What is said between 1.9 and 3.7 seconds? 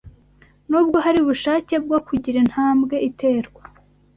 kugira intambwe iterwa